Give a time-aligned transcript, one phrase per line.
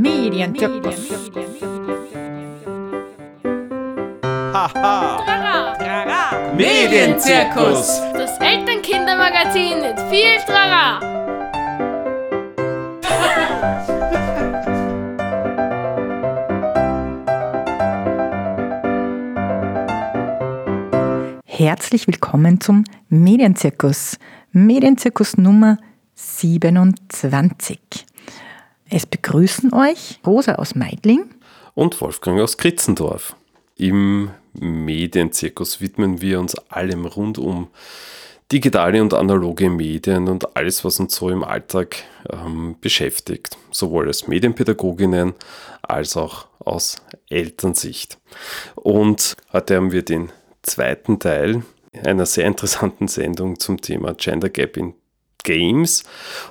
[0.00, 1.10] Medienzirkus.
[4.54, 5.18] Haha.
[6.56, 8.00] Medienzirkus.
[8.14, 11.00] Das Elternkindermagazin mit viel Trara.
[21.44, 24.16] Herzlich willkommen zum Medienzirkus.
[24.52, 25.76] Medienzirkus Nummer
[26.14, 28.06] 27.
[28.92, 31.30] Es begrüßen euch Rosa aus Meidling
[31.74, 33.36] Und Wolfgang aus Kritzendorf.
[33.76, 37.68] Im Medienzirkus widmen wir uns allem rund um
[38.50, 41.98] digitale und analoge Medien und alles, was uns so im Alltag
[42.32, 45.34] ähm, beschäftigt, sowohl als Medienpädagoginnen
[45.82, 46.96] als auch aus
[47.28, 48.18] Elternsicht.
[48.74, 51.62] Und heute haben wir den zweiten Teil
[52.04, 54.94] einer sehr interessanten Sendung zum Thema Gender Gap in
[55.44, 56.02] Games.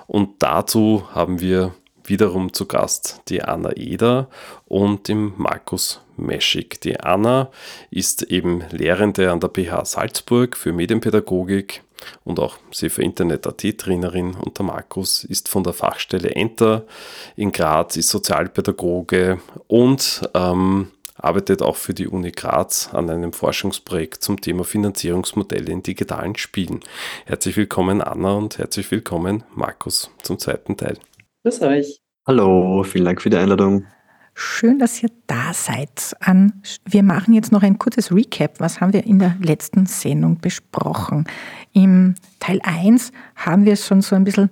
[0.07, 1.75] Und dazu haben wir
[2.09, 4.29] wiederum zu Gast die Anna Eder
[4.67, 6.81] und den Markus Meschig.
[6.81, 7.49] Die Anna
[7.91, 11.81] ist eben Lehrende an der PH Salzburg für Medienpädagogik
[12.23, 16.85] und auch sie für Internet-AT-Trainerin und der Markus ist von der Fachstelle Enter
[17.35, 24.23] in Graz, ist Sozialpädagoge und ähm, arbeitet auch für die Uni Graz an einem Forschungsprojekt
[24.23, 26.79] zum Thema Finanzierungsmodelle in digitalen Spielen.
[27.25, 30.97] Herzlich willkommen Anna und herzlich willkommen Markus zum zweiten Teil.
[31.43, 32.08] Grüß euch.
[32.29, 33.85] Hallo, vielen Dank für die Einladung.
[34.35, 36.15] Schön, dass ihr da seid.
[36.85, 38.59] Wir machen jetzt noch ein kurzes Recap.
[38.59, 41.25] Was haben wir in der letzten Sendung besprochen?
[41.73, 44.51] Im Teil 1 haben wir schon so ein bisschen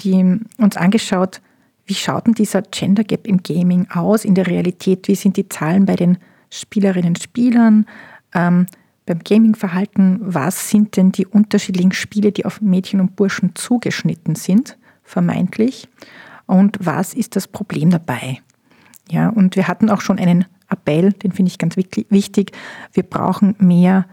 [0.00, 1.42] die, uns angeschaut,
[1.84, 5.06] wie schaut denn dieser Gender Gap im Gaming aus, in der Realität?
[5.06, 6.16] Wie sind die Zahlen bei den
[6.48, 7.84] Spielerinnen und Spielern?
[8.32, 8.64] Ähm,
[9.04, 14.78] beim Gaming-Verhalten, was sind denn die unterschiedlichen Spiele, die auf Mädchen und Burschen zugeschnitten sind,
[15.02, 15.88] vermeintlich?
[16.48, 18.40] Und was ist das Problem dabei?
[19.10, 22.52] Ja, und wir hatten auch schon einen Appell, den finde ich ganz wichtig.
[22.92, 24.06] Wir brauchen mehr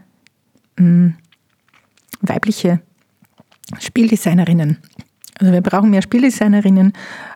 [0.77, 1.13] mh,
[2.21, 2.81] weibliche
[3.79, 4.77] Spieldesignerinnen.
[5.39, 6.91] Also wir brauchen mehr Spieldesignerinnen,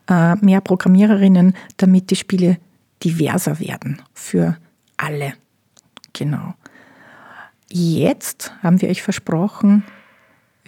[0.10, 2.58] äh, mehr Programmiererinnen, damit die Spiele
[3.04, 4.58] diverser werden für
[4.98, 5.34] alle.
[6.12, 6.56] Genau.
[7.70, 9.86] Jetzt haben wir euch versprochen,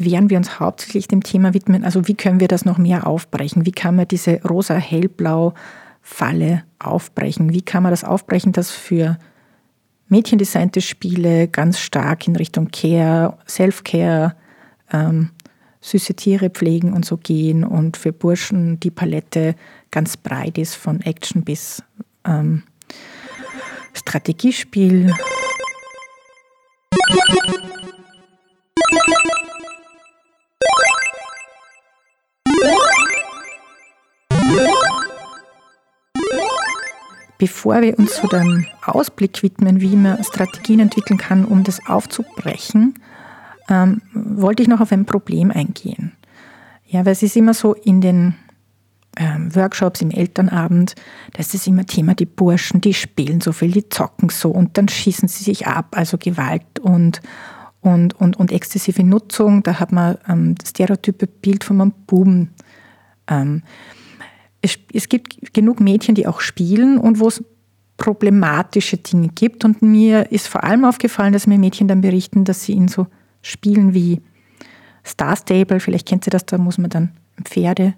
[0.06, 3.66] werden wir uns hauptsächlich dem Thema widmen, also wie können wir das noch mehr aufbrechen?
[3.66, 5.54] Wie kann man diese rosa-hellblau
[6.02, 7.54] Falle aufbrechen?
[7.54, 9.18] Wie kann man das aufbrechen, dass für
[10.08, 14.36] mädchendesignte Spiele ganz stark in Richtung Care, Self-Care,
[14.92, 15.30] ähm,
[15.80, 19.56] süße Tiere pflegen und so gehen und für Burschen die Palette
[19.90, 21.84] ganz breit ist, von Action bis
[22.26, 22.64] ähm,
[23.94, 25.14] Strategiespiel.
[37.42, 42.94] Bevor wir uns so dem Ausblick widmen, wie man Strategien entwickeln kann, um das aufzubrechen,
[43.68, 46.12] ähm, wollte ich noch auf ein Problem eingehen.
[46.86, 48.36] Ja, weil es ist immer so in den
[49.18, 50.94] ähm, Workshops, im Elternabend,
[51.34, 54.78] da ist es immer Thema, die Burschen, die spielen so viel, die zocken so und
[54.78, 57.22] dann schießen sie sich ab, also Gewalt und,
[57.80, 59.64] und, und, und exzessive Nutzung.
[59.64, 62.52] Da hat man ähm, das stereotype Bild von einem Buben.
[63.28, 63.64] Ähm,
[64.62, 67.44] es, es gibt genug Mädchen, die auch spielen und wo es
[67.98, 69.64] problematische Dinge gibt.
[69.64, 73.08] Und mir ist vor allem aufgefallen, dass mir Mädchen dann berichten, dass sie in so
[73.42, 74.22] Spielen wie
[75.06, 77.12] Star Stable, vielleicht kennt ihr das, da muss man dann
[77.44, 77.96] Pferde,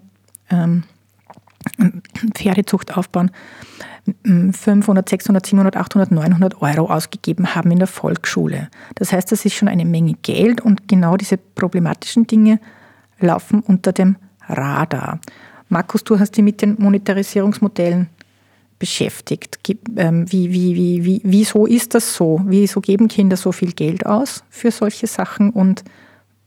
[0.50, 0.84] ähm,
[2.34, 3.30] Pferdezucht aufbauen,
[4.24, 8.68] 500, 600, 700, 800, 900 Euro ausgegeben haben in der Volksschule.
[8.96, 12.60] Das heißt, das ist schon eine Menge Geld und genau diese problematischen Dinge
[13.18, 15.20] laufen unter dem Radar.
[15.68, 18.08] Markus, du hast dich mit den Monetarisierungsmodellen
[18.78, 19.58] beschäftigt.
[19.96, 22.40] Ähm, Wie, wie, wie, wie, wieso ist das so?
[22.44, 25.84] Wieso geben Kinder so viel Geld aus für solche Sachen und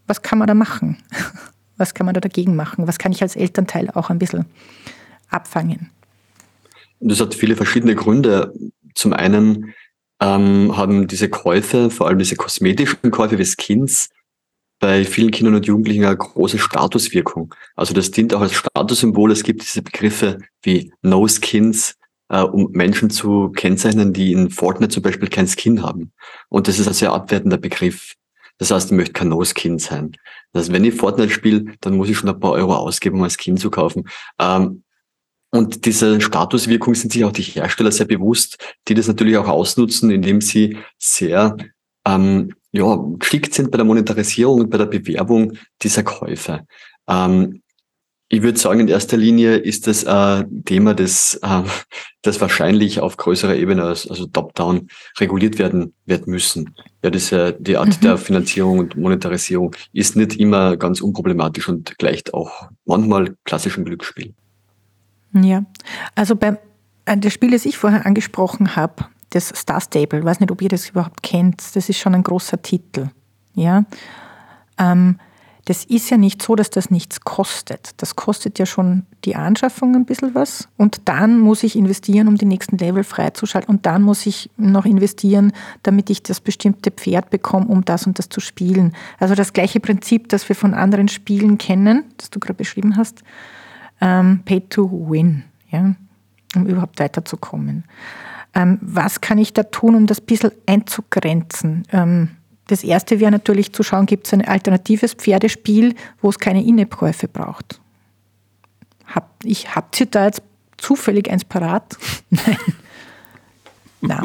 [0.07, 0.97] was kann man da machen?
[1.79, 2.87] Was kann man da dagegen machen?
[2.87, 4.45] Was kann ich als Elternteil auch ein bisschen
[5.29, 5.91] abfangen?
[6.99, 8.51] Das hat viele verschiedene Gründe.
[8.95, 9.75] Zum einen
[10.19, 14.09] ähm, haben diese Käufe, vor allem diese kosmetischen Käufe wie Skins,
[14.79, 17.53] bei vielen Kindern und Jugendlichen eine große Statuswirkung.
[17.75, 19.31] Also das dient auch als Statussymbol.
[19.31, 21.95] Es gibt diese Begriffe wie No Skins,
[22.29, 26.11] äh, um Menschen zu kennzeichnen, die in Fortnite zum Beispiel kein Skin haben.
[26.49, 28.15] Und das ist ein sehr abwertender Begriff.
[28.57, 30.13] Das heißt, ich möchte kein No-Skin sein.
[30.51, 33.23] Das heißt, wenn ich Fortnite spiele, dann muss ich schon ein paar Euro ausgeben, um
[33.23, 34.07] ein Skin zu kaufen.
[34.39, 34.83] Ähm,
[35.51, 38.57] und diese Statuswirkung sind sich auch die Hersteller sehr bewusst,
[38.87, 41.55] die das natürlich auch ausnutzen, indem sie sehr
[42.05, 46.65] ähm, ja, geschickt sind bei der Monetarisierung und bei der Bewerbung dieser Käufe.
[47.07, 47.61] Ähm,
[48.29, 51.63] Ich würde sagen, in erster Linie ist das ein Thema, das, äh,
[52.23, 56.75] das wahrscheinlich auf größerer Ebene, also top-down, reguliert werden wird müssen.
[57.01, 57.29] Ja, das
[57.59, 58.01] die Art mhm.
[58.01, 64.33] der Finanzierung und Monetarisierung ist nicht immer ganz unproblematisch und gleicht auch manchmal klassischem Glücksspiel.
[65.31, 65.63] Ja,
[66.15, 66.57] also beim
[67.05, 70.61] äh, das Spiel, das ich vorher angesprochen habe, das Star Stable, ich weiß nicht, ob
[70.61, 73.09] ihr das überhaupt kennt, das ist schon ein großer Titel.
[73.53, 73.83] Ja.
[74.77, 75.19] Ähm,
[75.67, 77.91] das ist ja nicht so, dass das nichts kostet.
[77.97, 80.69] Das kostet ja schon die Anschaffung ein bisschen was.
[80.77, 83.75] Und dann muss ich investieren, um die nächsten Level freizuschalten.
[83.75, 85.51] Und dann muss ich noch investieren,
[85.83, 88.93] damit ich das bestimmte Pferd bekomme, um das und das zu spielen.
[89.19, 93.23] Also das gleiche Prinzip, das wir von anderen Spielen kennen, das du gerade beschrieben hast.
[93.99, 95.95] Ähm, pay to win, ja,
[96.55, 97.83] um überhaupt weiterzukommen.
[98.57, 101.83] Ähm, was kann ich da tun, um das ein bisschen einzugrenzen?
[101.91, 102.29] Ähm,
[102.65, 107.27] das erste wäre natürlich zu schauen, gibt es ein alternatives Pferdespiel, wo es keine In-App-Käufe
[107.27, 107.79] braucht.
[109.05, 110.41] Hab, ich, habt ihr da jetzt
[110.77, 111.97] zufällig eins parat?
[112.29, 112.57] Nein.
[114.01, 114.23] Na.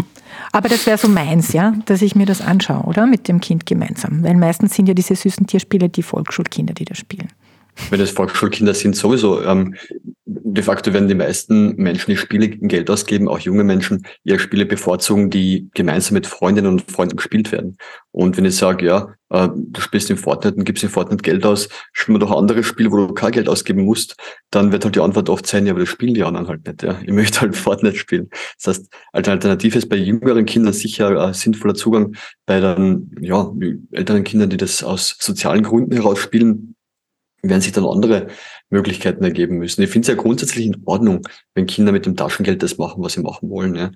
[0.51, 3.07] Aber das wäre so meins, ja, dass ich mir das anschaue, oder?
[3.07, 4.23] Mit dem Kind gemeinsam.
[4.23, 7.29] Weil meistens sind ja diese süßen Tierspiele die Volksschulkinder, die das spielen
[7.91, 9.43] wenn es Volksschulkinder sind, sowieso.
[9.43, 9.75] Ähm,
[10.25, 14.67] de facto werden die meisten Menschen, die Spiele Geld ausgeben, auch junge Menschen, ihre Spiele
[14.67, 17.77] bevorzugen, die gemeinsam mit Freundinnen und Freunden gespielt werden.
[18.11, 21.47] Und wenn ich sage, ja, äh, du spielst in Fortnite und gibst in Fortnite Geld
[21.47, 24.17] aus, spielen wir doch andere Spiele, wo du kein Geld ausgeben musst,
[24.51, 26.83] dann wird halt die Antwort oft sein, ja, aber das spielen die anderen halt nicht.
[26.83, 27.01] Ja.
[27.03, 28.29] Ich möchte halt Fortnite spielen.
[28.63, 32.15] Das heißt, als Alternative ist bei jüngeren Kindern sicher ein sinnvoller Zugang.
[32.45, 33.51] Bei dann, ja,
[33.93, 36.75] älteren Kindern, die das aus sozialen Gründen heraus spielen,
[37.43, 38.29] werden sich dann andere
[38.71, 39.83] Möglichkeiten ergeben müssen.
[39.83, 43.15] Ich finde es ja grundsätzlich in Ordnung, wenn Kinder mit dem Taschengeld das machen, was
[43.15, 43.75] sie machen wollen.
[43.75, 43.91] Ja.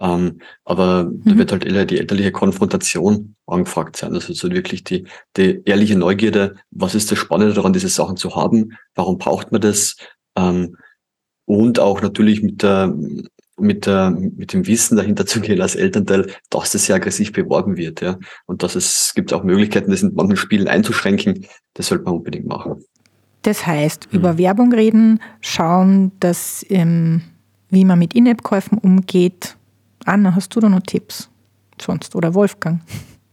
[0.00, 1.22] Ähm, aber mhm.
[1.24, 4.14] da wird halt eher die elterliche Konfrontation angefragt sein.
[4.14, 5.06] Also so wirklich die,
[5.36, 8.76] die ehrliche Neugierde, was ist das Spannende daran, diese Sachen zu haben?
[8.94, 9.96] Warum braucht man das?
[10.36, 10.76] Ähm,
[11.46, 12.94] und auch natürlich mit der,
[13.60, 17.76] mit, der, mit dem Wissen dahinter zu gehen als Elternteil, dass das sehr aggressiv beworben
[17.76, 18.00] wird.
[18.00, 18.18] Ja.
[18.46, 21.46] Und dass es gibt auch Möglichkeiten, das in manchen Spielen einzuschränken.
[21.74, 22.84] Das sollte man unbedingt machen.
[23.42, 24.18] Das heißt, mhm.
[24.18, 27.22] über Werbung reden, schauen, dass, ähm,
[27.70, 29.56] wie man mit In-App-Käufen umgeht.
[30.04, 31.30] Anna, hast du da noch Tipps
[31.80, 32.80] sonst oder Wolfgang?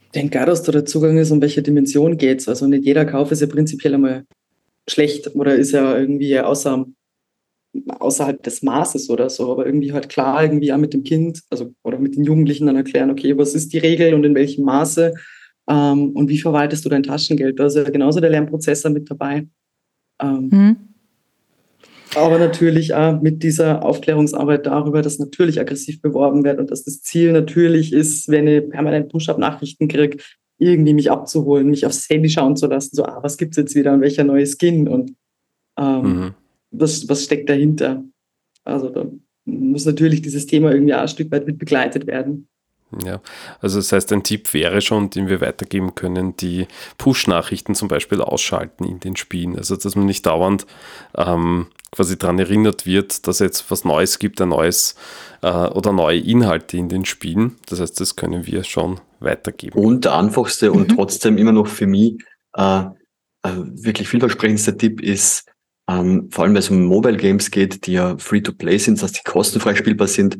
[0.05, 2.47] Ich denke auch, dass da der Zugang ist, um welche Dimension geht es.
[2.47, 4.25] Also nicht jeder Kauf ist ja prinzipiell einmal
[4.89, 6.85] schlecht oder ist ja irgendwie außer,
[7.91, 11.73] außerhalb des Maßes oder so, aber irgendwie halt klar irgendwie auch mit dem Kind also
[11.83, 15.13] oder mit den Jugendlichen dann erklären, okay, was ist die Regel und in welchem Maße
[15.69, 17.59] ähm, und wie verwaltest du dein Taschengeld?
[17.59, 19.47] Da ist ja genauso der Lernprozess mit dabei.
[20.21, 20.75] Ähm, mhm.
[22.15, 27.01] Aber natürlich auch mit dieser Aufklärungsarbeit darüber, dass natürlich aggressiv beworben wird und dass das
[27.01, 30.17] Ziel natürlich ist, wenn ich permanent Push-Up-Nachrichten kriege,
[30.57, 33.75] irgendwie mich abzuholen, mich aufs Handy schauen zu lassen, so, ah, was gibt es jetzt
[33.75, 35.13] wieder und welcher neue Skin und
[35.77, 36.33] ähm, mhm.
[36.71, 38.03] Was, was steckt dahinter?
[38.63, 39.05] Also da
[39.45, 42.47] muss natürlich dieses Thema irgendwie auch ein Stück weit mit begleitet werden.
[43.03, 43.21] Ja,
[43.59, 46.67] also das heißt, ein Tipp wäre schon, den wir weitergeben können, die
[46.97, 49.57] Push-Nachrichten zum Beispiel ausschalten in den Spielen.
[49.57, 50.65] Also dass man nicht dauernd
[51.15, 54.95] ähm, quasi daran erinnert wird, dass es jetzt was Neues gibt, ein neues
[55.41, 57.57] äh, oder neue Inhalte in den Spielen.
[57.65, 59.77] Das heißt, das können wir schon weitergeben.
[59.77, 60.77] Und der einfachste mhm.
[60.77, 62.23] und trotzdem immer noch für mich
[62.55, 62.85] äh, äh,
[63.43, 65.45] wirklich vielversprechendste Tipp ist,
[65.89, 69.19] ähm, vor allem wenn es um Mobile Games geht, die ja free-to-play sind, das heißt,
[69.19, 70.37] die kostenfrei spielbar sind,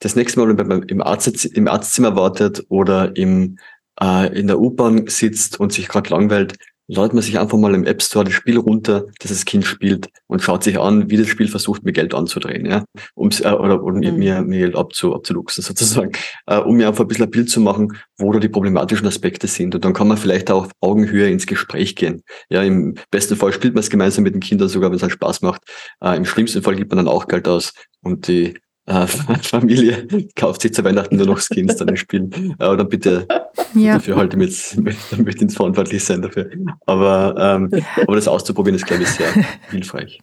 [0.00, 3.58] das nächste Mal, wenn man im, Arzt, im Arztzimmer wartet oder im,
[4.00, 7.84] äh, in der U-Bahn sitzt und sich gerade langweilt, ladet man sich einfach mal im
[7.84, 11.28] App Store das Spiel runter, das das Kind spielt und schaut sich an, wie das
[11.28, 12.84] Spiel versucht, mir Geld anzudrehen, ja,
[13.16, 14.18] ums, äh, oder, oder mhm.
[14.18, 16.12] mir, mir Geld abzu, abzuluxen sozusagen,
[16.46, 19.46] äh, um mir einfach ein bisschen ein Bild zu machen, wo da die problematischen Aspekte
[19.46, 19.74] sind.
[19.74, 22.22] Und dann kann man vielleicht auch auf Augenhöhe ins Gespräch gehen.
[22.48, 25.12] Ja, im besten Fall spielt man es gemeinsam mit den Kindern sogar, wenn es halt
[25.12, 25.62] Spaß macht.
[26.02, 27.72] Äh, Im schlimmsten Fall gibt man dann auch Geld aus
[28.02, 28.54] und die
[28.86, 29.06] äh,
[29.42, 32.54] Familie kauft sich zu Weihnachten nur noch Skins dann spielen.
[32.58, 33.26] Äh, oder bitte
[33.74, 33.94] ja.
[33.94, 36.50] dafür halte ich mit, dann möchte ich verantwortlich sein dafür.
[36.86, 37.70] Aber, ähm,
[38.02, 39.28] aber das auszuprobieren ist, glaube ich, sehr
[39.70, 40.20] hilfreich.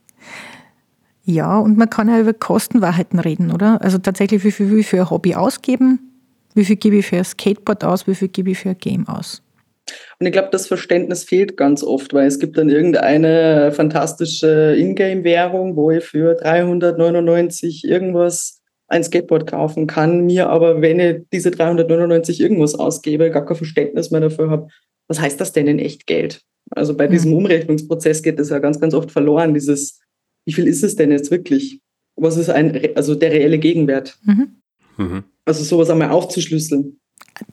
[1.23, 3.81] Ja, und man kann ja über Kostenwahrheiten reden, oder?
[3.81, 5.99] Also tatsächlich, wie viel will ich für ein Hobby ausgeben?
[6.53, 8.07] Wie viel gebe ich für ein Skateboard aus?
[8.07, 9.41] Wie viel gebe ich für ein Game aus?
[10.19, 15.75] Und ich glaube, das Verständnis fehlt ganz oft, weil es gibt dann irgendeine fantastische Ingame-Währung,
[15.75, 22.41] wo ich für 399 irgendwas ein Skateboard kaufen kann, mir aber, wenn ich diese 399
[22.41, 24.67] irgendwas ausgebe, gar kein Verständnis mehr dafür habe,
[25.07, 26.41] was heißt das denn in echt Geld?
[26.71, 27.11] Also bei mhm.
[27.11, 30.01] diesem Umrechnungsprozess geht das ja ganz, ganz oft verloren, dieses,
[30.45, 31.79] wie viel ist es denn jetzt wirklich?
[32.17, 34.17] Was ist ein, also der reelle Gegenwert?
[34.25, 34.61] Mhm.
[34.97, 35.23] Mhm.
[35.45, 36.99] Also sowas einmal aufzuschlüsseln.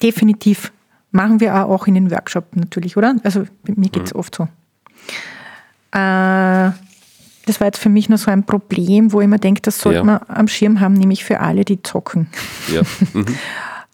[0.03, 0.73] Definitiv.
[1.11, 3.17] Machen wir auch in den Workshop natürlich, oder?
[3.23, 4.21] Also mir geht es mhm.
[4.21, 4.45] oft so.
[5.93, 6.71] Äh,
[7.47, 9.99] das war jetzt für mich nur so ein Problem, wo ich mir denke, das sollte
[9.99, 10.05] Ja.
[10.05, 12.29] man am Schirm haben, nämlich für alle, die zocken.
[12.73, 12.83] Ja.
[13.15, 13.27] Mhm.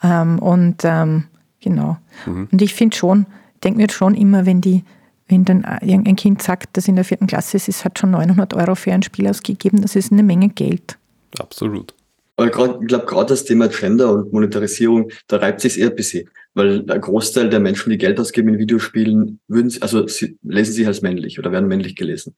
[0.02, 1.24] Ähm, und ähm,
[1.60, 1.96] genau.
[2.26, 2.48] Mhm.
[2.52, 3.24] Und ich finde schon,
[3.62, 4.84] denke mir schon immer, wenn die,
[5.28, 8.52] wenn dann irgendein Kind sagt, das in der vierten Klasse ist, es hat schon 900
[8.52, 10.98] Euro für ein Spiel ausgegeben, das ist eine Menge Geld.
[11.38, 11.94] Absolut.
[12.36, 16.28] Aber ich glaube, gerade das Thema Gender und Monetarisierung, da reibt sich eher ein bisschen.
[16.54, 20.72] Weil der Großteil der Menschen, die Geld ausgeben in Videospielen, würden, sie- also sie lesen
[20.72, 22.34] sich als männlich oder werden männlich gelesen.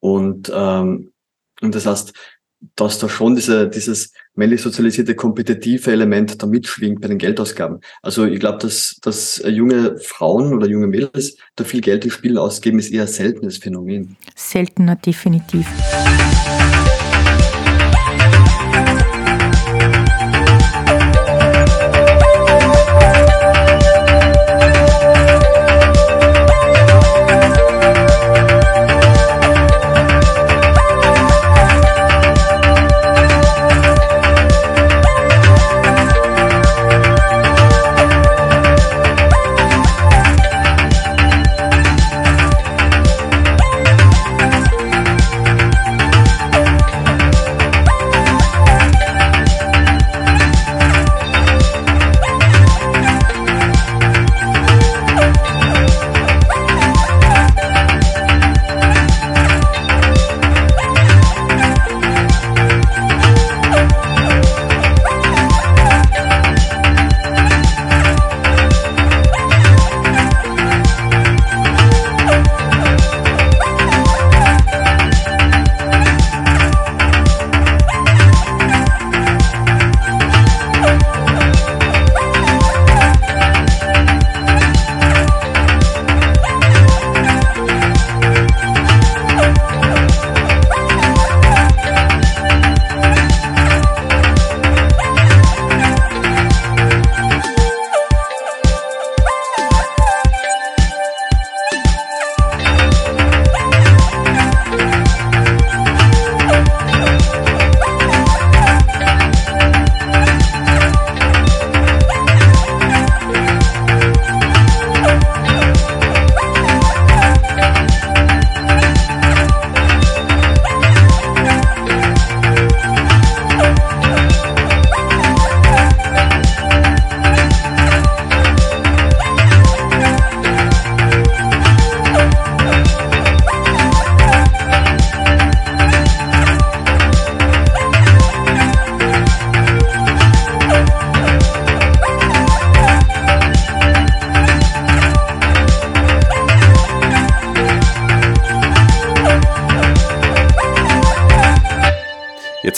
[0.00, 1.12] Und, ähm,
[1.60, 2.12] und das heißt,
[2.74, 7.80] dass da schon diese, dieses männlich sozialisierte kompetitive Element da mitschwingt bei den Geldausgaben.
[8.02, 12.38] Also ich glaube, dass, dass junge Frauen oder junge Mädels da viel Geld in Spielen
[12.38, 14.16] ausgeben, ist eher ein seltenes Phänomen.
[14.34, 15.66] Seltener definitiv.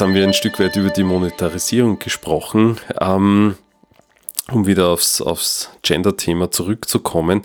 [0.00, 2.78] Jetzt haben wir ein Stück weit über die Monetarisierung gesprochen.
[2.98, 3.56] Ähm,
[4.50, 7.42] um wieder aufs, aufs Gender-Thema zurückzukommen.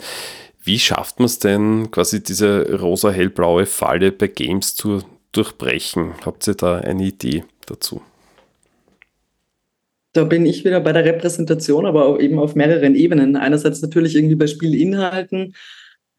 [0.64, 5.02] Wie schafft man es denn, quasi diese rosa-hellblaue Falle bei Games zu
[5.34, 6.14] durchbrechen?
[6.26, 8.02] Habt ihr da eine Idee dazu?
[10.14, 13.36] Da bin ich wieder bei der Repräsentation, aber eben auf mehreren Ebenen.
[13.36, 15.56] Einerseits natürlich irgendwie bei Spielinhalten,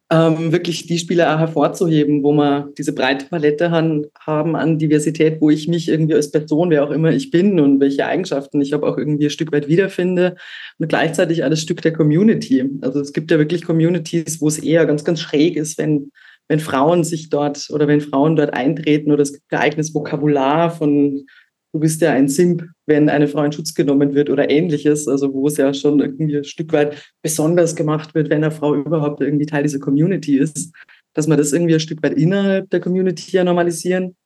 [0.09, 5.41] ähm, wirklich die Spiele auch hervorzuheben, wo wir diese breite Palette han, haben an Diversität,
[5.41, 8.73] wo ich mich irgendwie als Person, wer auch immer ich bin und welche Eigenschaften ich
[8.73, 10.37] habe, auch irgendwie ein Stück weit wiederfinde
[10.79, 12.71] und gleichzeitig alles Stück der Community.
[12.83, 16.13] Also es gibt ja wirklich Communities, wo es eher ganz, ganz schräg ist, wenn,
[16.47, 20.71] wenn Frauen sich dort oder wenn Frauen dort eintreten oder es gibt ein eigenes Vokabular
[20.71, 21.27] von
[21.77, 25.35] du bist ja ein Simp, wenn eine Frau in Schutz genommen wird oder ähnliches, also
[25.35, 29.21] wo es ja schon irgendwie ein Stück weit besonders gemacht wird, wenn eine Frau überhaupt
[29.21, 30.75] irgendwie Teil dieser Community ist,
[31.13, 34.17] dass wir das irgendwie ein Stück weit innerhalb der Community ja normalisieren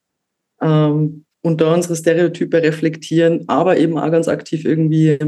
[0.62, 5.18] ähm, und da unsere Stereotype reflektieren, aber eben auch ganz aktiv irgendwie,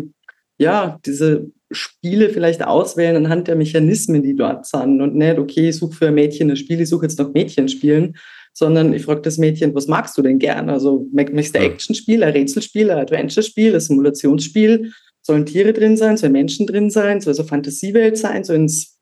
[0.58, 5.76] ja, diese Spiele vielleicht auswählen anhand der Mechanismen, die dort sind und nicht, okay, ich
[5.76, 8.14] suche für ein Mädchen ein Spiel, ich suche jetzt nach Mädchen spielen,
[8.52, 10.68] sondern ich frage das Mädchen, was magst du denn gern?
[10.68, 14.92] Also möchtest du ein Actionspiel, ein Rätselspiel, ein Adventure-Spiel, ein Simulationsspiel?
[15.22, 16.16] Sollen Tiere drin sein?
[16.16, 17.20] Sollen Menschen drin sein?
[17.20, 18.44] Soll es eine Fantasiewelt sein?
[18.44, 18.98] Sollen es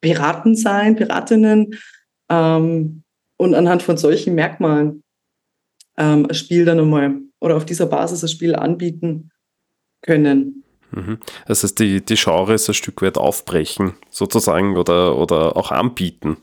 [0.00, 1.74] Piraten sein, Piratinnen?
[2.28, 3.02] Ähm,
[3.38, 5.02] und anhand von solchen Merkmalen
[5.96, 9.30] ähm, ein Spiel dann einmal oder auf dieser Basis ein Spiel anbieten
[10.02, 10.64] können.
[10.92, 11.18] Mhm.
[11.46, 16.38] Das heißt, die, die Genres ein Stück weit aufbrechen, sozusagen, oder, oder auch anbieten.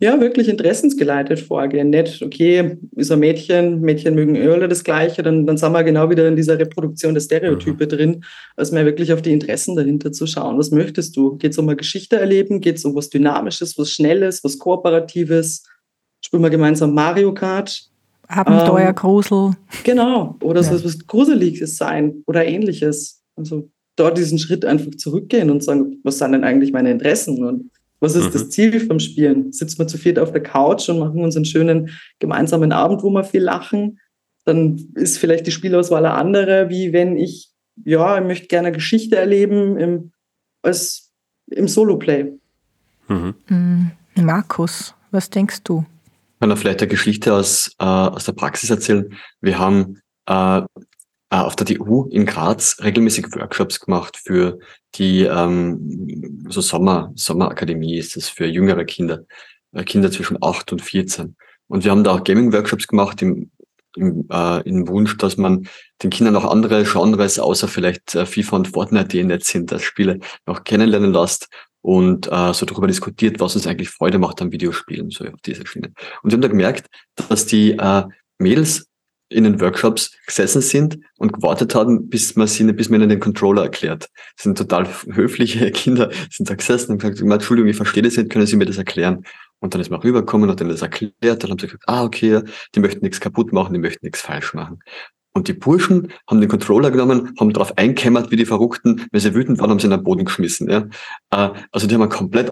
[0.00, 1.90] Ja, wirklich interessensgeleitet vorgehen.
[1.90, 5.82] Nicht, okay, ist ein Mädchen, Mädchen mögen eh alle das Gleiche, dann, dann sind wir
[5.82, 7.88] genau wieder in dieser Reproduktion der Stereotype mhm.
[7.88, 8.24] drin,
[8.56, 10.56] als mehr wirklich auf die Interessen dahinter zu schauen.
[10.56, 11.36] Was möchtest du?
[11.36, 12.60] Geht es um eine Geschichte erleben?
[12.60, 15.64] Geht es um was Dynamisches, was Schnelles, was Kooperatives?
[16.24, 17.90] spielen wir gemeinsam Mario Kart.
[18.28, 19.52] Abenteuer, ähm, Grusel.
[19.84, 20.76] Genau, oder ja.
[20.76, 23.22] so was Gruseliges sein oder ähnliches.
[23.36, 27.70] Also dort diesen Schritt einfach zurückgehen und sagen, was sind denn eigentlich meine Interessen und
[28.00, 28.32] was ist mhm.
[28.32, 29.52] das Ziel vom Spielen?
[29.52, 33.10] Sitzen wir zu viert auf der Couch und machen uns einen schönen gemeinsamen Abend, wo
[33.10, 34.00] wir viel lachen?
[34.44, 37.50] Dann ist vielleicht die Spielauswahl eine andere, wie wenn ich,
[37.84, 40.12] ja, ich möchte gerne Geschichte erleben im,
[40.62, 41.12] als,
[41.50, 42.32] im Solo-Play.
[43.08, 43.34] Mhm.
[43.48, 43.90] mhm.
[44.14, 45.84] Markus, was denkst du?
[46.34, 49.12] Ich kann da vielleicht eine Geschichte aus, äh, aus der Praxis erzählen.
[49.40, 50.62] Wir haben äh,
[51.30, 54.58] auf der TU in Graz regelmäßig Workshops gemacht für
[54.94, 59.24] die ähm, so Sommer, Sommerakademie ist das für jüngere Kinder,
[59.72, 61.36] äh, Kinder zwischen 8 und 14.
[61.66, 63.50] Und wir haben da auch Gaming-Workshops gemacht im,
[63.94, 65.68] im, äh, im Wunsch, dass man
[66.02, 69.82] den Kindern auch andere Genres, außer vielleicht äh, FIFA und Fortnite, die nett sind, als
[69.82, 71.48] Spiele noch kennenlernen lässt
[71.82, 75.66] und äh, so darüber diskutiert, was uns eigentlich Freude macht am Videospielen, so auf dieser
[75.66, 75.92] Schiene.
[76.22, 76.86] Und wir haben da gemerkt,
[77.28, 78.04] dass die äh,
[78.38, 78.87] Mädels
[79.30, 83.20] in den Workshops gesessen sind und gewartet haben, bis man sie, bis man ihnen den
[83.20, 84.08] Controller erklärt.
[84.36, 88.30] Das sind total höfliche Kinder, sind da gesessen und gesagt, Entschuldigung, ich verstehe das nicht,
[88.30, 89.24] können Sie mir das erklären?
[89.60, 92.42] Und dann ist man rübergekommen und dann das erklärt, dann haben sie gesagt, ah, okay,
[92.74, 94.78] die möchten nichts kaputt machen, die möchten nichts falsch machen.
[95.32, 99.34] Und die Burschen haben den Controller genommen, haben drauf einkämmert wie die Verrückten, wenn sie
[99.34, 100.70] wütend waren, haben sie in den Boden geschmissen.
[100.70, 100.88] Ja?
[101.30, 102.50] Äh, also die haben komplett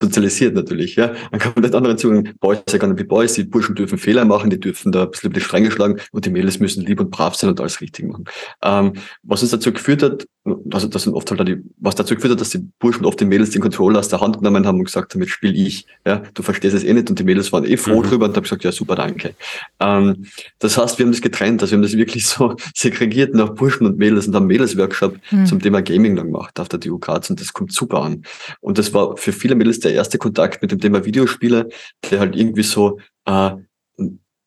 [0.00, 1.14] sozialisiert natürlich, ja.
[1.30, 4.50] Man kann nicht anderen Zugang, Boys gar nicht wie Boys, die Burschen dürfen Fehler machen,
[4.50, 7.10] die dürfen da ein bisschen über die Stränge schlagen und die Mädels müssen lieb und
[7.10, 8.24] brav sein und alles richtig machen.
[8.62, 10.26] Ähm, was uns dazu geführt hat,
[10.72, 13.28] also das sind oft halt die, was dazu geführt hat, dass die Burschen oft den
[13.28, 16.22] Mädels den Controller aus der Hand genommen haben und gesagt, damit spiele ich, ja.
[16.34, 18.06] Du verstehst es eh nicht und die Mädels waren eh froh mhm.
[18.06, 19.34] drüber und haben gesagt, ja super, danke.
[19.80, 20.26] Ähm,
[20.58, 23.86] das heißt, wir haben das getrennt, also wir haben das wirklich so segregiert nach Burschen
[23.86, 25.46] und Mädels und haben Mädels-Workshop mhm.
[25.46, 28.22] zum Thema Gaming dann gemacht auf der TU Graz und das kommt super an.
[28.60, 31.68] Und das war für viele Mädels der erste Kontakt mit dem Thema Videospiele,
[32.10, 33.50] der halt irgendwie so äh,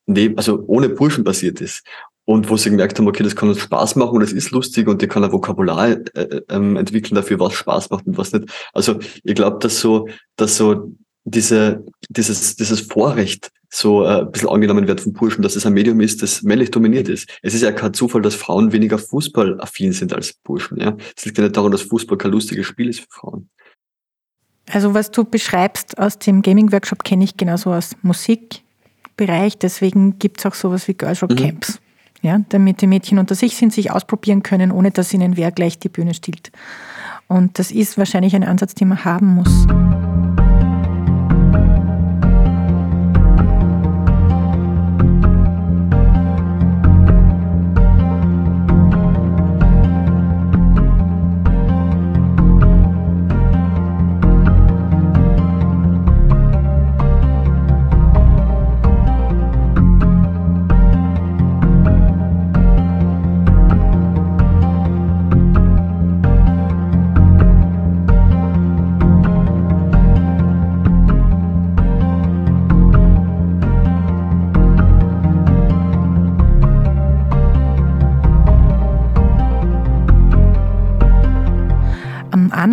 [0.06, 1.84] neben, also ohne Burschen basiert ist.
[2.24, 4.86] Und wo sie gemerkt haben, okay, das kann uns Spaß machen und es ist lustig
[4.86, 8.32] und die kann ein Vokabular äh, äh, ähm, entwickeln dafür, was Spaß macht und was
[8.32, 8.48] nicht.
[8.72, 10.92] Also ich glaube, dass so, dass so
[11.24, 15.72] diese, dieses, dieses Vorrecht so äh, ein bisschen angenommen wird von Burschen, dass es ein
[15.72, 17.28] Medium ist, das männlich dominiert ist.
[17.42, 20.78] Es ist ja kein Zufall, dass Frauen weniger fußballaffin sind als Burschen.
[20.78, 20.96] Ja?
[21.16, 23.50] Es liegt ja nicht daran, dass Fußball kein lustiges Spiel ist für Frauen.
[24.72, 29.58] Also was du beschreibst aus dem Gaming-Workshop kenne ich genauso aus Musikbereich.
[29.58, 31.36] Deswegen gibt es auch sowas wie Girls Rock mhm.
[31.36, 31.78] Camps.
[32.22, 35.78] Ja, damit die Mädchen unter sich sind, sich ausprobieren können, ohne dass ihnen wer gleich
[35.78, 36.52] die Bühne stiehlt.
[37.26, 39.66] Und das ist wahrscheinlich ein Ansatz, den man haben muss.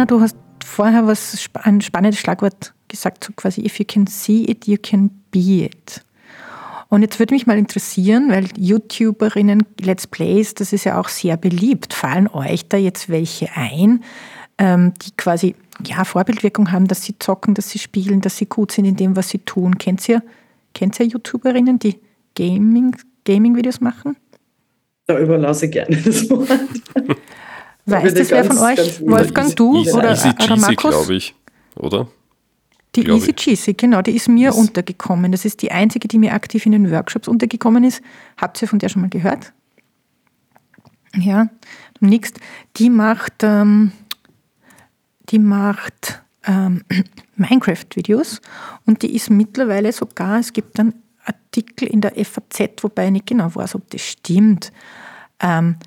[0.10, 4.68] Du hast vorher was, ein spannendes Schlagwort gesagt, so quasi, if you can see it,
[4.68, 6.04] you can be it.
[6.90, 11.38] Und jetzt würde mich mal interessieren, weil YouTuberinnen, Let's Plays, das ist ja auch sehr
[11.38, 11.94] beliebt.
[11.94, 14.04] Fallen euch da jetzt welche ein,
[14.58, 18.72] ähm, die quasi ja, Vorbildwirkung haben, dass sie zocken, dass sie spielen, dass sie gut
[18.72, 19.78] sind in dem, was sie tun?
[19.78, 20.24] Kennt ihr,
[20.74, 22.00] kennt ihr YouTuberinnen, die
[22.36, 24.18] Gaming, Gaming-Videos machen?
[25.06, 26.50] Da überlasse ich gerne das Wort.
[27.90, 29.02] Weiß das wer von euch?
[29.02, 30.92] Wolfgang, du easy, oder, easy oder Markus?
[30.92, 31.36] glaube ich,
[31.76, 32.08] oder?
[32.96, 35.32] Die glaube Easy Cheesy, genau, die ist mir ist untergekommen.
[35.32, 38.02] Das ist die einzige, die mir aktiv in den Workshops untergekommen ist.
[38.38, 39.54] Habt ihr von der schon mal gehört?
[41.16, 41.50] Ja,
[42.00, 42.40] nächst,
[42.78, 43.92] die macht, ähm,
[45.30, 46.84] die macht ähm,
[47.36, 48.42] Minecraft-Videos
[48.86, 50.94] und die ist mittlerweile sogar, es gibt dann
[51.26, 54.72] Artikel in der FAZ, wobei ich nicht genau weiß, ob das stimmt,
[55.40, 55.78] ähm,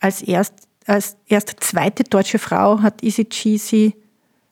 [0.00, 0.54] als erst
[0.86, 3.96] als erst zweite deutsche Frau hat Easy Cheesy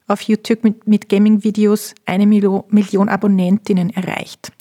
[0.07, 4.53] auf YouTube mit, mit Gaming-Videos eine Million, Million Abonnentinnen erreicht.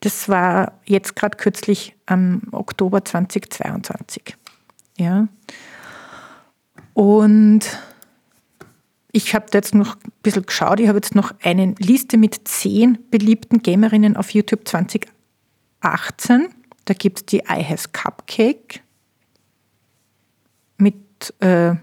[0.00, 4.36] Das war jetzt gerade kürzlich am Oktober 2022.
[4.98, 5.28] Ja.
[6.94, 7.60] Und
[9.12, 12.98] ich habe jetzt noch ein bisschen geschaut, ich habe jetzt noch eine Liste mit zehn
[13.10, 16.48] beliebten Gamerinnen auf YouTube 2018.
[16.84, 18.80] Da gibt es die I Has Cupcake,
[21.22, 21.76] mit äh,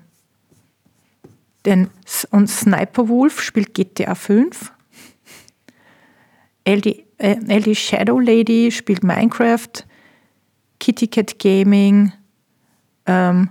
[1.65, 1.89] den
[2.31, 4.71] und Sniper Wolf spielt GTA 5.
[6.67, 9.67] LD, äh, LD Shadow Lady spielt Minecraft,
[10.79, 12.13] Kitty Cat Gaming.
[13.05, 13.49] Ähm,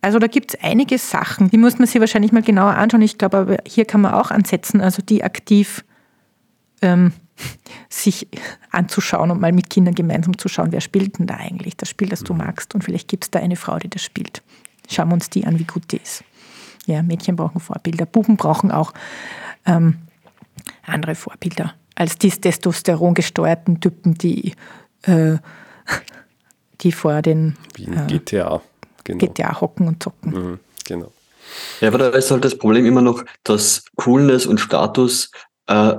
[0.00, 3.02] also da gibt es einige Sachen, die muss man sich wahrscheinlich mal genauer anschauen.
[3.02, 5.84] Ich glaube, hier kann man auch ansetzen, also die aktiv
[6.82, 7.12] ähm,
[7.88, 8.28] sich
[8.70, 12.08] anzuschauen und mal mit Kindern gemeinsam zu schauen, wer spielt denn da eigentlich das Spiel,
[12.08, 12.74] das du magst.
[12.74, 14.42] Und vielleicht gibt es da eine Frau, die das spielt.
[14.90, 16.24] Schauen wir uns die an, wie gut die ist.
[16.86, 18.92] Ja, Mädchen brauchen Vorbilder, Buben brauchen auch
[19.64, 19.98] ähm,
[20.86, 24.54] andere Vorbilder als die testosterongesteuerten Typen, die,
[25.02, 25.36] äh,
[26.80, 28.60] die vor den äh, GTA,
[29.04, 29.18] genau.
[29.18, 30.32] GTA hocken und zocken.
[30.32, 31.12] Mhm, genau.
[31.80, 35.30] Ja, aber da ist halt das Problem immer noch, dass Coolness und Status
[35.66, 35.94] äh,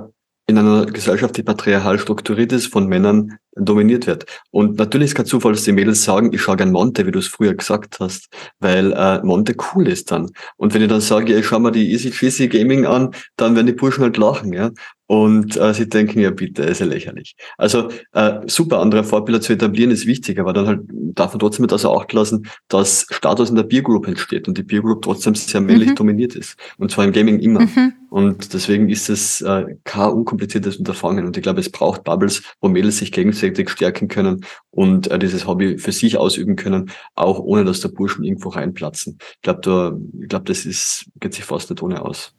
[0.46, 4.26] in einer Gesellschaft, die patriarchal strukturiert ist, von Männern dominiert wird.
[4.50, 7.18] Und natürlich ist kein Zufall, dass die Mädels sagen, ich schaue gern Monte, wie du
[7.18, 8.28] es früher gesagt hast,
[8.60, 10.30] weil äh, Monte cool ist dann.
[10.56, 13.54] Und wenn ich dann sage, ja, ich schau mal die Easy Cheesy Gaming an, dann
[13.56, 14.70] werden die Burschen halt lachen, ja.
[15.06, 17.36] Und äh, sie denken, ja bitte, ist ja lächerlich.
[17.56, 21.62] Also äh, super, andere Vorbilder zu etablieren ist wichtig, aber dann halt darf man trotzdem
[21.62, 25.02] mit außer Acht lassen, dass Status in der Peer Group entsteht und die Peer Group
[25.02, 25.94] trotzdem sehr männlich mhm.
[25.94, 26.56] dominiert ist.
[26.78, 27.60] Und zwar im Gaming immer.
[27.60, 27.92] Mhm.
[28.10, 31.26] Und deswegen ist es äh, kein unkompliziertes Unterfangen.
[31.26, 35.46] Und ich glaube, es braucht Bubbles, wo Mädels sich gegenseitig stärken können und äh, dieses
[35.46, 39.18] Hobby für sich ausüben können, auch ohne dass der Burschen irgendwo reinplatzen.
[39.20, 42.32] Ich glaube, da, ich glaube, das ist, geht sich fast nicht ohne aus.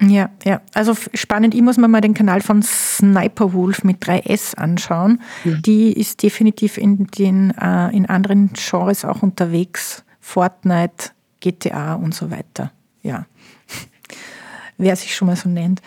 [0.00, 0.62] Ja, ja.
[0.72, 5.20] Also spannend, ich muss mir mal den Kanal von Sniper Wolf mit 3S anschauen.
[5.44, 5.54] Ja.
[5.56, 10.04] Die ist definitiv in den äh, in anderen Genres auch unterwegs.
[10.20, 11.10] Fortnite,
[11.40, 12.72] GTA und so weiter.
[13.02, 13.26] Ja.
[14.78, 15.82] Wer sich schon mal so nennt.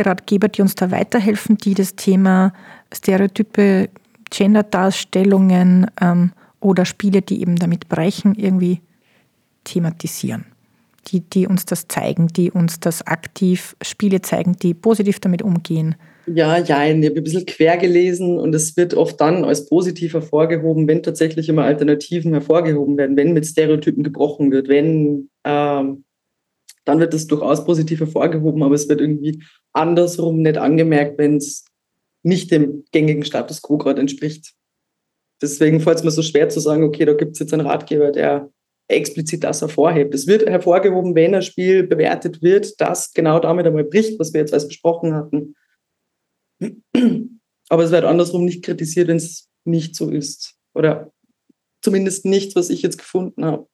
[0.00, 2.52] Spieleratgeber, die uns da weiterhelfen, die das Thema
[2.92, 3.90] Stereotype,
[4.30, 8.80] Gender-Darstellungen ähm, oder Spiele, die eben damit brechen, irgendwie
[9.64, 10.46] thematisieren.
[11.08, 15.96] Die, die uns das zeigen, die uns das aktiv, Spiele zeigen, die positiv damit umgehen.
[16.26, 20.14] Ja, ja, ich habe ein bisschen quer gelesen und es wird oft dann als positiv
[20.14, 26.04] hervorgehoben, wenn tatsächlich immer Alternativen hervorgehoben werden, wenn mit Stereotypen gebrochen wird, wenn ähm,
[26.90, 31.64] dann wird es durchaus positiv hervorgehoben, aber es wird irgendwie andersrum nicht angemerkt, wenn es
[32.24, 34.54] nicht dem gängigen Status quo gerade entspricht.
[35.40, 38.10] Deswegen fällt es mir so schwer zu sagen, okay, da gibt es jetzt einen Ratgeber,
[38.10, 38.50] der
[38.88, 40.12] explizit das hervorhebt.
[40.16, 44.40] Es wird hervorgehoben, wenn ein Spiel bewertet wird, das genau damit einmal bricht, was wir
[44.40, 45.54] jetzt als besprochen hatten.
[47.68, 50.56] Aber es wird andersrum nicht kritisiert, wenn es nicht so ist.
[50.74, 51.12] Oder
[51.82, 53.68] zumindest nichts, was ich jetzt gefunden habe.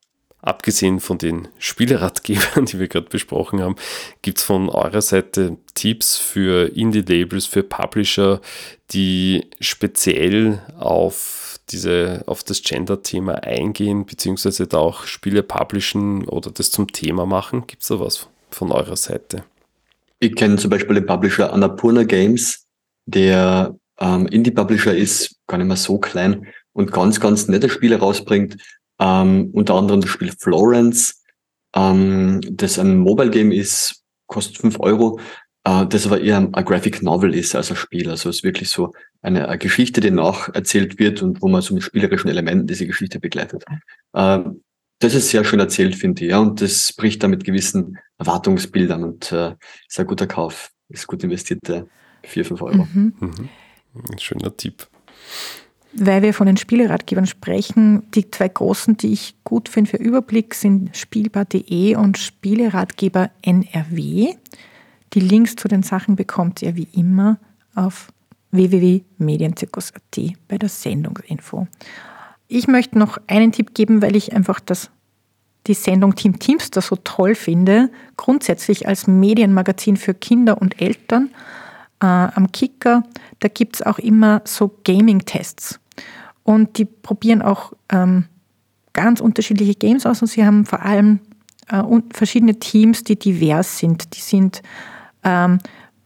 [0.47, 3.75] Abgesehen von den Spieleratgebern, die wir gerade besprochen haben,
[4.23, 8.41] gibt es von eurer Seite Tipps für Indie-Labels, für Publisher,
[8.93, 16.71] die speziell auf, diese, auf das Gender-Thema eingehen, beziehungsweise da auch Spiele publishen oder das
[16.71, 17.67] zum Thema machen?
[17.67, 19.43] Gibt es da was von eurer Seite?
[20.21, 22.69] Ich kenne zum Beispiel den Publisher Annapurna Games,
[23.07, 28.59] der ähm, Indie-Publisher ist, gar nicht mehr so klein und ganz, ganz nette Spiele rausbringt
[28.99, 31.23] ähm, unter anderem das Spiel Florence,
[31.75, 35.21] ähm, das ein Mobile Game ist, kostet fünf Euro,
[35.65, 38.11] äh, das aber eher ein Graphic Novel ist als ein Spiel.
[38.11, 41.75] Also es ist wirklich so eine, eine Geschichte, die nacherzählt wird und wo man so
[41.75, 43.65] mit spielerischen Elementen diese Geschichte begleitet.
[44.15, 44.63] Ähm,
[44.99, 49.05] das ist sehr schön erzählt, finde ich, ja, und das bricht da mit gewissen Erwartungsbildern
[49.05, 49.55] und äh,
[49.87, 51.87] ist ein guter Kauf, ist gut investierte
[52.23, 52.89] vier, fünf Euro.
[52.95, 53.13] Mhm.
[53.21, 53.49] Mhm.
[54.11, 54.89] Ein schöner Tipp
[55.99, 60.55] weil wir von den Spieleratgebern sprechen, die zwei großen, die ich gut finde für Überblick,
[60.55, 64.35] sind spielbar.de und Spieleratgeber NRW.
[65.15, 67.39] Die Links zu den Sachen bekommt ihr wie immer
[67.75, 68.13] auf
[68.51, 71.67] www.medienzirkus.at bei der Sendungsinfo.
[72.49, 74.91] Ich möchte noch einen Tipp geben, weil ich einfach das,
[75.67, 77.91] die Sendung Team Teamster so toll finde.
[78.17, 81.31] Grundsätzlich als Medienmagazin für Kinder und Eltern
[82.01, 83.03] äh, am Kicker,
[83.41, 85.81] da gibt es auch immer so Gaming-Tests.
[86.47, 88.27] Und die probieren auch ähm,
[88.93, 91.19] ganz unterschiedliche Games aus und sie haben vor allem
[91.69, 91.83] äh,
[92.13, 94.15] verschiedene Teams, die divers sind.
[94.17, 94.63] Die sind
[95.25, 95.59] ähm,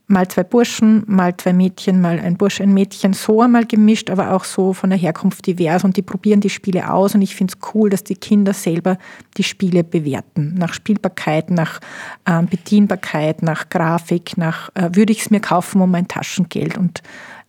[0.07, 4.33] mal zwei Burschen, mal zwei Mädchen, mal ein Bursch, ein Mädchen, so einmal gemischt, aber
[4.33, 7.53] auch so von der Herkunft divers und die probieren die Spiele aus und ich finde
[7.53, 8.97] es cool, dass die Kinder selber
[9.37, 10.55] die Spiele bewerten.
[10.55, 11.81] Nach Spielbarkeit, nach
[12.25, 17.03] ähm, Bedienbarkeit, nach Grafik, nach äh, würde ich es mir kaufen um mein Taschengeld und